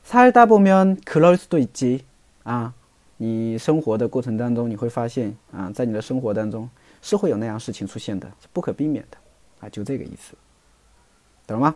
[0.06, 2.04] 살다보면 close to 机
[2.42, 2.72] 啊，
[3.16, 6.68] 你生活的过程当中，你会发现啊，在你的生活当中
[7.00, 9.16] 是会有那样事情出现的，是不可避免的
[9.60, 10.34] 啊，就这个意思，
[11.46, 11.74] 懂了吗？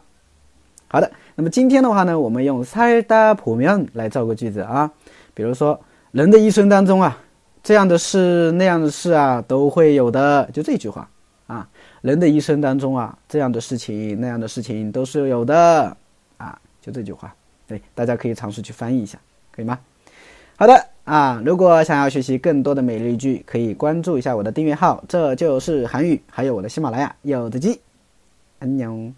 [0.88, 4.92] 好的，那么今天的话呢，我们用살다보면来造个句子啊，
[5.32, 5.80] 比如说。
[6.11, 7.17] 人的一生当中啊，
[7.61, 10.49] 这样的事那样的事啊，都会有的。
[10.51, 11.07] 就这句话
[11.45, 11.69] 啊，
[12.01, 15.95] 人的一生当中啊，这样的事情那样的事情都是有的
[16.37, 16.59] 啊。
[16.81, 17.31] 就这句话，
[17.67, 19.19] 对，大家可以尝试去翻译一下，
[19.51, 19.77] 可以吗？
[20.55, 27.79] 好的啊，如果想要学习更多的每日一句，可以关注一下我的订阅号，这就是韩语，还有我的喜马拉雅有的鸡，
[28.57, 29.13] 安娘。